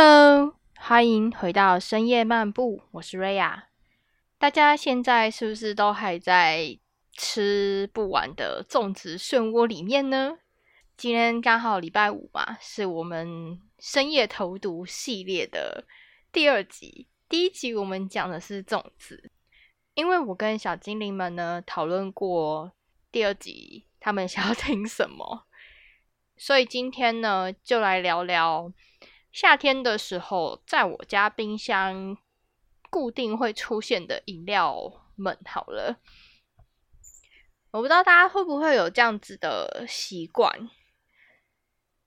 [0.00, 3.70] Hello，欢迎回到深夜漫步，我是瑞亚。
[4.38, 6.78] 大家现在是不是都还在
[7.14, 10.38] 吃不完的粽子漩涡里面呢？
[10.96, 15.84] 今天刚好礼拜五嘛，是我们深夜投毒系列的
[16.30, 17.08] 第二集。
[17.28, 19.32] 第一集我们讲的是粽子，
[19.94, 22.72] 因为我跟小精灵们呢讨论过
[23.10, 25.48] 第二集他们想要听什么，
[26.36, 28.72] 所以今天呢就来聊聊。
[29.30, 32.16] 夏天的时候，在我家冰箱
[32.90, 36.00] 固定会出现的饮料们，好了，
[37.70, 40.68] 我不知道大家会不会有这样子的习惯，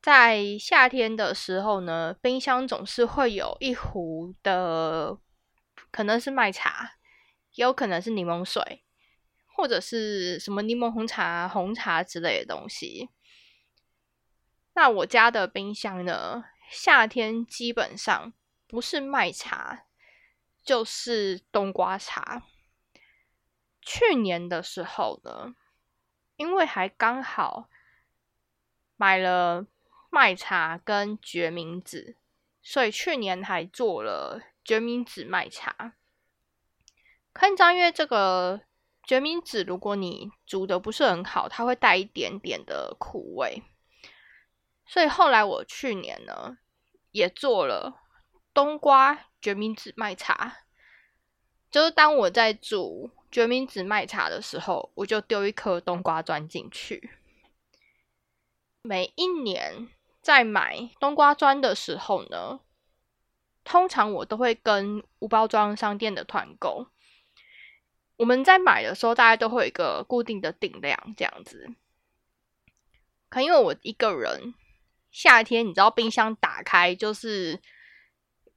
[0.01, 5.17] 在夏天的时候呢，冰箱总是会有一壶的，
[5.91, 6.95] 可能是麦茶，
[7.53, 8.83] 也有可能是柠檬水，
[9.55, 13.09] 或者是什么柠檬红茶、红茶之类的东西。
[14.73, 16.45] 那我家的冰箱呢？
[16.71, 18.31] 夏天基本上
[18.65, 19.83] 不是麦茶，
[20.63, 22.43] 就是冬瓜茶。
[23.81, 25.53] 去年的时候呢，
[26.37, 27.67] 因为还刚好
[28.95, 29.67] 买了
[30.09, 32.15] 麦茶跟决明子，
[32.61, 35.95] 所以去年还做了决明子麦茶。
[37.33, 38.61] 看张因为这个
[39.03, 43.61] 决明子，如果你煮的不是很好，它会带一点点的苦味。
[44.91, 46.57] 所以后来我去年呢，
[47.11, 48.01] 也做了
[48.53, 50.65] 冬瓜决明子麦茶。
[51.69, 57.11] 就是当我在煮决明子麦茶的时候，我就丢一颗冬瓜砖进去。
[58.81, 59.87] 每一年
[60.21, 62.59] 在买冬瓜砖的时候呢，
[63.63, 66.87] 通常我都会跟无包装商店的团购。
[68.17, 71.73] 我们在买的时候，大家都会有一个固定的定量，这样子。
[73.29, 74.53] 可因为我一个人。
[75.11, 77.61] 夏天，你知道冰箱打开就是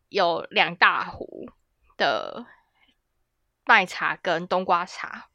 [0.09, 1.51] 有两大壶
[1.97, 2.47] 的
[3.65, 5.29] 麦茶跟冬瓜茶，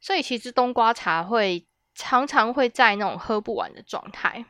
[0.00, 4.44] 所以其实冬瓜茶会常常会在那种喝不完的状态。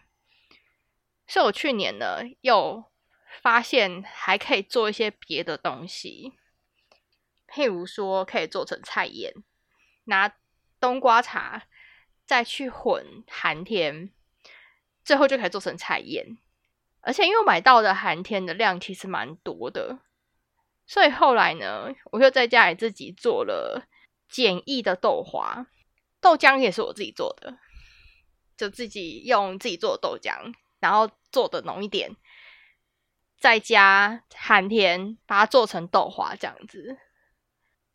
[1.29, 2.85] 所以我去年呢又
[3.41, 6.33] 发现还可以做一些别的东西，
[7.47, 9.33] 譬如说可以做成菜盐，
[10.05, 10.35] 拿
[10.81, 11.69] 冬瓜茶
[12.27, 14.13] 再去混寒天。
[15.05, 16.39] 最后就可以做成菜宴，
[17.01, 19.99] 而且因为我买到的寒天的量其实蛮多的，
[20.87, 23.87] 所以后来呢，我就在家里自己做了
[24.29, 25.67] 简易的豆花，
[26.21, 27.59] 豆浆也是我自己做的，
[28.57, 32.15] 就自己用自己做的豆浆，然后做的浓一点，
[33.39, 36.99] 再加寒天把它做成豆花这样子。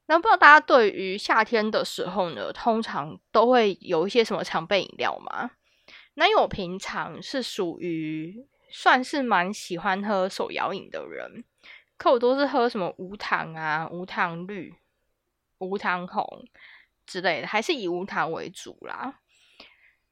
[0.07, 5.51] 那不知道大家对于夏天的时候呢，通常都会有一些什么常备饮料吗？
[6.15, 11.43] 那因为我平常是属于算是蛮喜欢喝手摇饮的人，
[11.97, 14.73] 可我都是喝什么无糖啊、无糖绿、
[15.59, 16.47] 无糖红
[17.05, 19.19] 之类的，还是以无糖为主啦。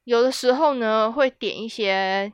[0.04, 2.32] 有的时候呢，会点一些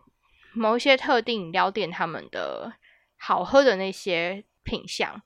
[0.54, 2.74] 某一些特定饮料店他们的
[3.18, 5.22] 好喝的那些品相。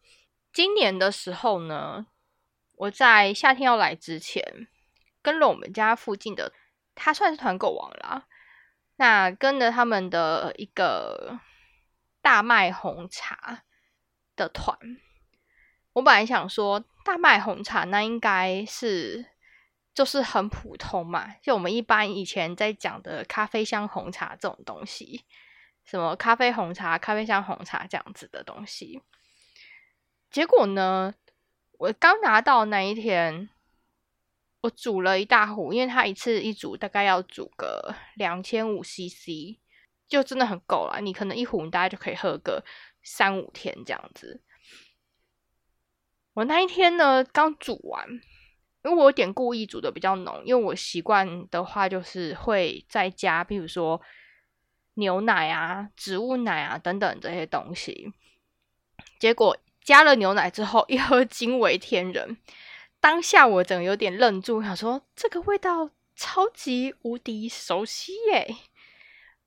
[0.51, 2.07] 今年的时候呢，
[2.75, 4.67] 我在夏天要来之前，
[5.21, 6.51] 跟了我们家附近的，
[6.93, 8.27] 他算是团购王啦。
[9.03, 11.37] 那跟着他们的一个
[12.21, 13.63] 大麦红茶
[14.33, 14.77] 的团，
[15.91, 19.25] 我本来想说大麦红茶那应该是
[19.93, 25.25] 就是很普通嘛，就我们一般以前在讲的咖啡香红茶这种东西，
[25.83, 29.01] 什么咖啡红茶、咖啡香红茶这样子的东西。
[30.31, 31.13] 结果呢，
[31.77, 33.49] 我刚拿到那一天。
[34.63, 39.59] 我煮了一大壶，因为它一次一煮大概要煮个两千五 CC，
[40.07, 41.01] 就真的很够了。
[41.01, 42.63] 你可能一壶你大概就可以喝个
[43.04, 44.42] 三五天这样子。
[46.33, 48.07] 我那一天呢刚煮完，
[48.86, 54.01] 因为我有点故意煮的比较浓，因为我习惯的话就是会再加，比如说
[54.94, 58.13] 牛奶啊、植物奶啊等等这些东西。
[59.19, 62.38] 结果加了牛奶之后， 一喝惊为天人。
[63.03, 68.55] 当下我整有点愣住，想说这个味道超级无敌熟悉耶。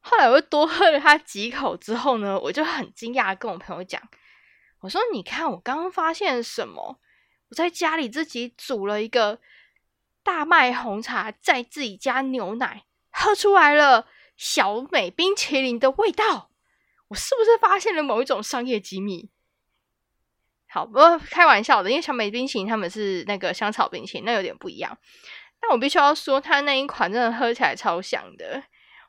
[0.00, 4.02] 后来我又多喝了它几口之后呢，我就很惊讶，跟我朋友讲，
[4.80, 7.00] 我说：“你看，我刚刚发现什么？
[7.48, 9.40] 我在家里自己煮了一个
[10.22, 14.06] 大麦红茶，再自己加牛奶，喝出来了
[14.36, 16.50] 小美冰淇淋的味道。
[17.08, 19.30] 我是不是发现了某一种商业机密？”
[20.76, 24.98] 好，不过开玩笑的，因为小美冰淇淋他们是那个香草冰淇淋，那有点不一样。
[25.58, 28.62] 但我必须要说，它那一款真的喝起来超香的。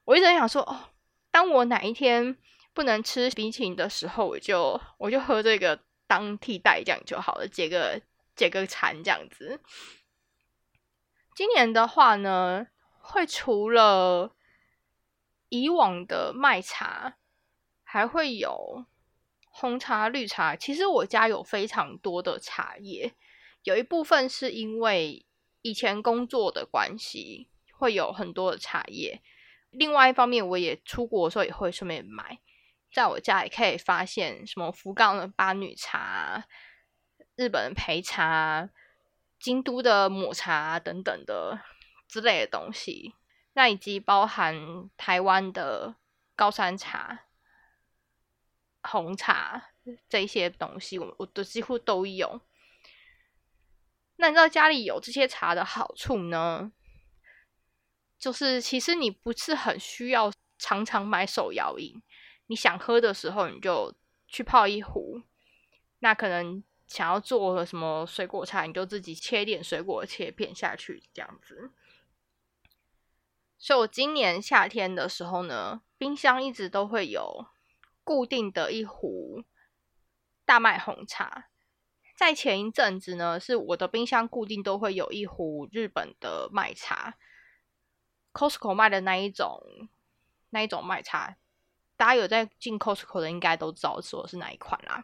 [0.05, 0.91] 我一直想说，哦，
[1.29, 2.37] 当我哪一天
[2.73, 5.77] 不能吃冰淇淋的时候，我就我就喝这个
[6.07, 7.99] 当替代这样就好了，解个
[8.33, 9.59] 解个馋这样子。
[11.35, 12.67] 今年的话呢，
[13.01, 14.33] 会除了
[15.49, 17.17] 以往的麦茶，
[17.83, 18.85] 还会有
[19.59, 20.56] 红茶、绿茶。
[20.56, 23.12] 其实我家有非常多的茶叶，
[23.63, 25.25] 有一部分是因为
[25.63, 29.19] 以前工作的关系，会有很多的茶叶。
[29.71, 32.39] 另外一方面，我也出国的时候也会顺便买。
[32.94, 36.45] 在我家也可以发现什么福冈的八女茶、
[37.36, 38.69] 日本的焙茶、
[39.39, 41.60] 京都的抹茶等等的
[42.07, 43.15] 之类的东西，
[43.53, 44.56] 那以及包含
[44.95, 45.95] 台湾的
[46.36, 47.26] 高山茶、
[48.88, 49.72] 红茶
[50.07, 52.42] 这些东西，我我都几乎都有。
[54.16, 56.72] 那你知道家里有这些茶的好处呢？
[58.18, 62.01] 就是其实你不是很需要常常买手摇饮。
[62.48, 63.94] 你想喝的时候，你就
[64.28, 65.22] 去泡一壶。
[66.00, 71.72] 那可能想要做什么水果茶，你就自己切点水果切片下去，这样子。
[73.60, 77.45] 所以我今年夏天的时候呢，冰箱一直都会有
[78.07, 79.44] 固定的一壶
[80.45, 81.50] 大麦红茶。
[82.15, 87.18] 在前一阵子呢，是我的冰箱固定都会有一壶日本的麦茶
[88.31, 89.62] ，Costco 卖的那一种
[90.51, 91.36] 那一种麦茶。
[91.98, 95.03] 大家有在进 Costco 的，应该都知道说是哪一款啦。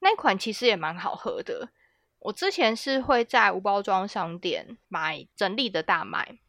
[0.00, 1.70] 那款其实也蛮好喝的。
[2.18, 6.40] 我之前是会在无包装商店买整粒的大麦，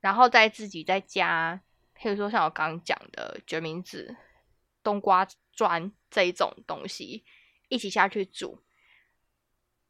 [0.00, 1.62] 然后再自己在家，
[2.00, 4.16] 譬如说像我刚刚讲的决明子、
[4.82, 7.24] 冬瓜砖这一种东西
[7.68, 8.62] 一起下去煮。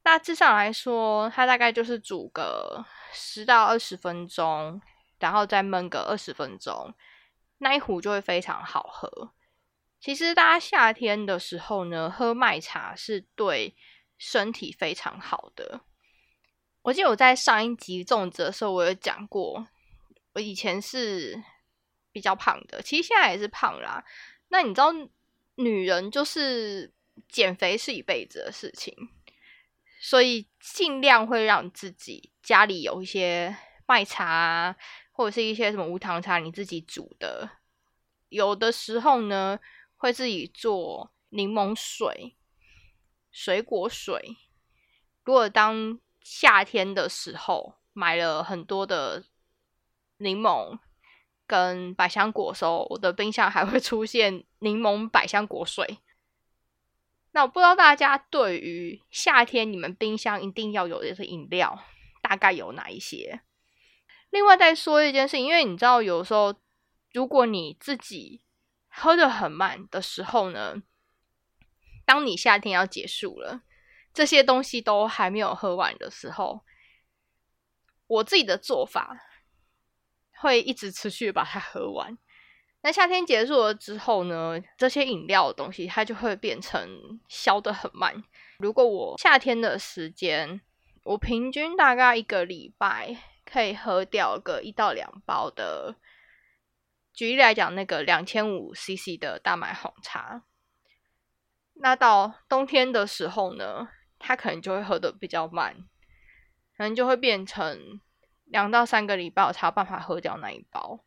[0.02, 4.80] 大致上来说，它大概就是煮个十到二十分钟，
[5.18, 6.94] 然后再焖个二十分钟。
[7.58, 9.34] 那一壶就会非常好喝。
[10.00, 13.76] 其实大家夏天的时候呢，喝麦茶是对
[14.16, 15.80] 身体非常好的。
[16.82, 19.66] 我记得我在上一集粽子的时候，我有讲过，
[20.34, 21.42] 我以前是
[22.12, 24.04] 比较胖的，其实现在也是胖啦。
[24.48, 24.92] 那你知道，
[25.56, 26.92] 女人就是
[27.28, 28.94] 减肥是一辈子的事情，
[30.00, 33.56] 所以尽量会让自己家里有一些
[33.86, 34.76] 麦茶。
[35.10, 37.50] 或者是一些什么无糖茶，你自己煮的，
[38.28, 39.58] 有的时候呢
[39.96, 42.36] 会自己做柠檬水、
[43.32, 44.36] 水果水。
[45.24, 49.24] 如果当夏天的时候买了很多的
[50.18, 50.78] 柠檬
[51.48, 55.98] 跟百香果的时候，我的冰箱还会出现柠檬百香果水。
[57.32, 61.82] 那我不知道大家对于夏天你们冰箱一定要有的是饮料
[62.22, 63.40] 大概有哪一些？
[64.30, 66.54] 另外再说一件事情，因为你知道，有时候
[67.12, 68.42] 如果你自己
[68.88, 70.82] 喝的很慢的时候呢，
[72.04, 73.62] 当你夏天要结束了，
[74.12, 76.62] 这些东西都还没有喝完的时候，
[78.06, 79.18] 我自己的做法
[80.40, 82.16] 会一直持续把它喝完。
[82.82, 88.22] 那夏天结束了之后呢，这些饮料的东西它就会变成消的很慢。
[88.58, 90.60] 如果我夏天的时间，
[91.04, 93.16] 我平均大概一个礼拜。
[93.50, 95.96] 可以喝掉个一到两包的，
[97.14, 100.42] 举例来讲，那个两千五 CC 的大麦红茶，
[101.72, 105.74] 那到冬天的时候呢，它可能就会喝的比较慢，
[106.76, 108.02] 可能就会变成
[108.48, 111.04] 两到三个礼拜我才有办法喝掉那一包。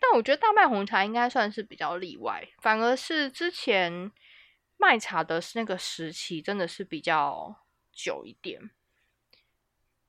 [0.00, 4.10] 但我觉得大麦红茶应该算是比较例外，反而是之前
[4.78, 7.54] 卖茶的那个时期真的是比较
[7.92, 8.70] 久一点。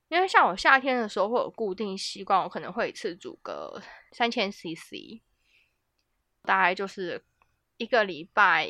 [0.07, 5.21] 因为像我夏天的时候会有固定习惯，我可能会一次煮个三千 CC，
[6.43, 7.23] 大概就是
[7.77, 8.69] 一个礼拜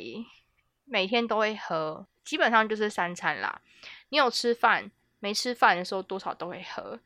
[0.86, 3.62] 每天都会喝，基本上就是三餐啦。
[4.10, 7.00] 你有吃饭没吃饭的时候，多少都会喝。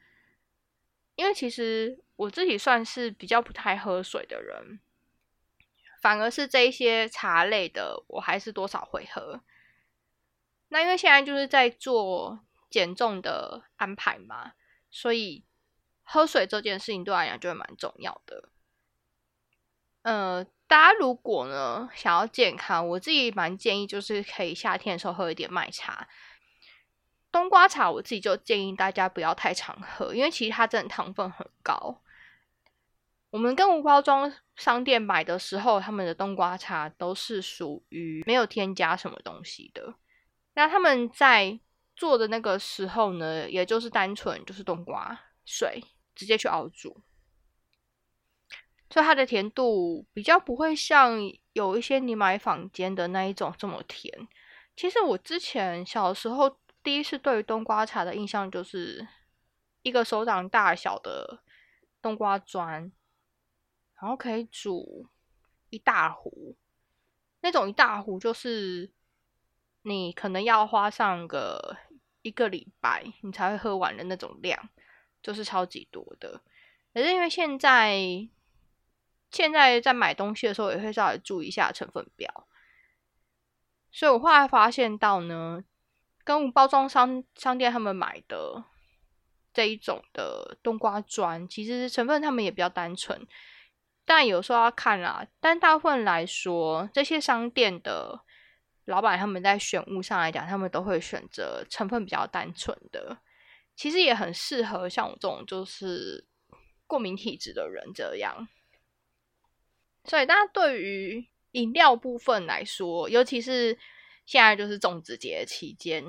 [1.15, 4.79] 因为其实我自己算是比较不太喝水的人，
[6.01, 9.41] 反而是这一些茶类的，我还是多少会喝。
[10.69, 12.39] 那因为现在就是在做。
[12.67, 14.51] 减重的安排嘛，
[14.91, 15.45] 所以
[16.03, 18.49] 喝水这件事情对我来讲就会蛮重要的。
[20.01, 26.09] 呃，大家如果呢想要健康，我自己蛮建议就是可以夏天的时候喝一点麦茶、
[27.35, 27.91] 冬瓜茶。
[27.91, 32.01] 我自己就建议大家不要太常喝，因为其实它真的糖分很高。
[33.29, 39.95] 我们跟无包装商店买的时候，他们的冬瓜茶都是属于没有添加什么东西的。
[40.53, 41.59] 那他们在
[41.97, 45.83] 做的那个时候呢，也就是单纯就是冬瓜水
[46.15, 47.01] 直接去熬煮，
[48.89, 51.19] 所以它的甜度比较不会像
[51.51, 54.25] 有一些你买坊间的那一种这么甜。
[54.77, 59.07] 其实我之前小时候第一次对于冬瓜茶的印象就是
[59.81, 61.39] 一个手掌大小的
[61.99, 62.91] 冬瓜砖，
[63.99, 65.09] 然后可以煮
[65.71, 66.55] 一大壶，
[67.41, 68.91] 那种一大壶就是
[69.81, 71.75] 你可能要花上个
[72.21, 74.69] 一个礼拜你才会喝完的那种量，
[75.23, 76.39] 就是超级多的。
[76.93, 77.97] 可是因为现在
[79.31, 82.47] 现在在买东西的时候也会稍微注意一下成分表。
[83.91, 85.63] 所以我后来发现到呢，
[86.25, 88.61] 跟包装商商店他们买的
[89.53, 93.25] 这一种的冬瓜砖，其实成分他们也比较单纯，
[94.03, 95.25] 但有时候要看啦。
[95.39, 98.19] 但大部分来说，这些商店的
[98.85, 103.17] 老板他们在选物上来讲，他们都会选择成分比较单纯的，
[103.77, 106.25] 其实也很适合像我这种就是
[106.87, 108.47] 过敏体质的人这样。
[110.03, 111.29] 所以大家对于。
[111.55, 113.77] 饮料部分来说，尤其是
[114.25, 116.03] 现在就是粽子节期间，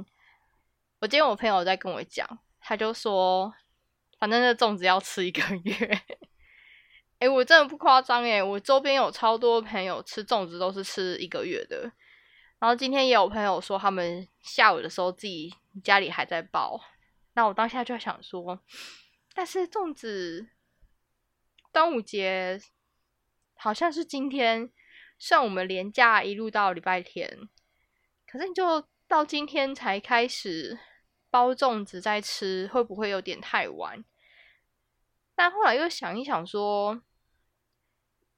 [1.00, 2.26] 我今天我朋友在跟我讲，
[2.60, 3.52] 他就说，
[4.18, 6.02] 反正这粽子要吃一个月。
[7.20, 11.90] 哎，我真的不夸张哎，我周边有超多朋友吃粽子都是吃一个月的。
[12.58, 15.54] 然后今天也有朋友说，他们下午的时候自己
[15.84, 16.80] 家里还在包。
[17.34, 18.60] 那我当下就想说，
[19.34, 20.48] 但是粽子
[21.70, 22.60] 端午节
[23.54, 24.72] 好像是今天。
[25.18, 27.48] 像我们连假一路到礼拜天，
[28.36, 30.78] 可是你就到今天才开始
[31.30, 34.04] 包粽子在吃，会不会有点太晚？
[35.34, 37.00] 但后来又想一想，说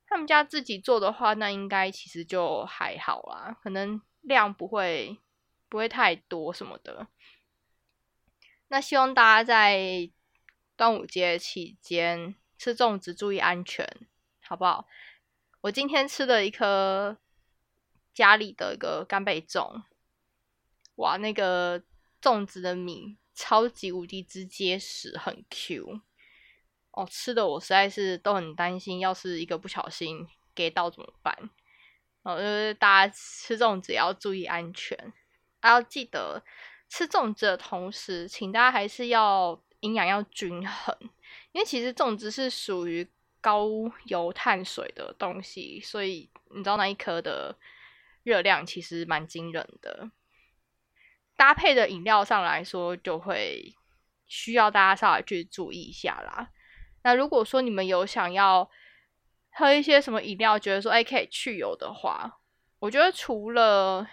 [0.06, 5.18] 他们家自己做的话，那应该其实就还好啦，可能量不会
[5.68, 7.08] 不会太多什么的。
[8.68, 10.08] 那希望大家在
[10.76, 13.84] 端午节期间吃粽子注意安全，
[14.42, 14.86] 好不好？
[15.62, 17.18] 我今天吃了一颗
[18.18, 19.82] 家里的一个干贝粽，
[20.96, 21.80] 哇，那个
[22.20, 26.00] 粽子的米超级无敌之结实，很 Q
[26.90, 31.32] 哦，吃的我实在是都很担心，要是一个不小心给到怎么办？
[32.24, 35.12] 哦，就是大家吃粽子也要注意安全，
[35.60, 36.42] 还要记得
[36.88, 40.96] 吃粽子的同时，请大家还是要营养要均衡，
[41.52, 43.08] 因为其实粽子是属于。
[43.40, 43.68] 高
[44.06, 47.56] 油碳水的东西，所以你知道那一颗的
[48.28, 50.10] 热量其实蛮惊人的。
[51.36, 53.74] 搭配的饮料上来说，就会
[54.26, 56.50] 需要大家稍微去注意一下啦。
[57.02, 58.70] 那如果说你们有想要
[59.50, 62.40] 喝一些什么饮料，觉得说哎可以去油的话，
[62.80, 64.06] 我觉得除了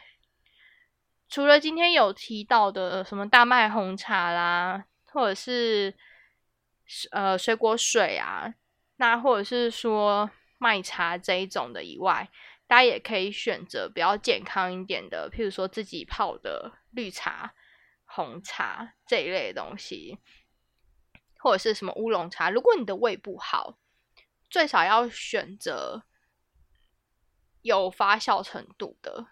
[1.28, 5.94] 除了今天有提到的什么大麦红茶啦，或者是
[7.12, 8.54] 呃水果水啊。
[8.98, 12.30] 那或者是说麦茶这一种的以外，
[12.68, 17.54] 大家也可以选择比较健康一点的，譬如说自己泡的绿茶、
[18.06, 20.20] 红茶这一类的东西，
[21.40, 22.50] 或者是什么乌龙茶。
[22.50, 23.78] 如果你的胃不好，
[24.50, 26.04] 最少要选择
[27.62, 29.28] 有发酵程度的，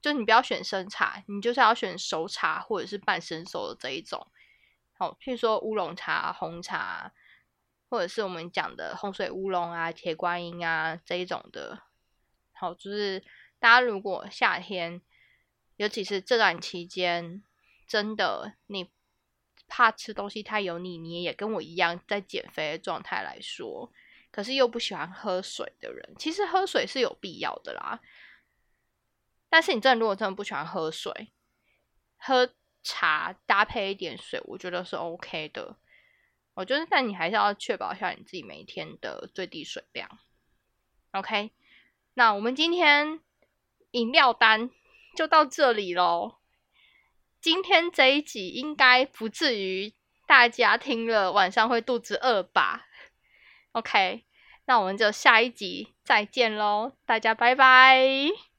[0.00, 4.26] 就你不要选生茶，你就是要选熟茶或者是半生熟的这一种。
[4.98, 7.12] 好，譬如说乌龙茶、红茶。
[7.90, 11.80] 或者是我们讲的洪水乌龙啊、铁观音啊这一种的，
[12.64, 13.22] 好，就是
[13.58, 15.02] 大家如果夏天，
[15.76, 17.42] 尤其是这段期间，
[17.86, 18.90] 真的你
[19.68, 23.92] 怕吃东西太油腻，你也跟我一样在减肥的状态来说，
[24.30, 28.00] 可是又不喜欢喝水的人，其实喝水是有必要的啦。
[29.50, 31.32] 但是你真的如果真的不喜欢喝水，
[32.16, 35.76] 喝茶搭配一点水，我觉得是 OK 的。
[36.54, 40.08] 我觉得，但你还是要确保一下你自己每一天的最低水量。
[41.10, 41.52] OK，
[42.14, 43.20] 那我们今天
[43.90, 44.70] 饮料单
[45.16, 46.36] 就到这里喽。
[47.40, 49.92] 今天这一集应该不至于
[50.26, 52.86] 大家听了晚上会肚子饿吧
[53.72, 54.24] ？OK，
[54.64, 58.53] 那我们就下一集再见喽，大家拜拜。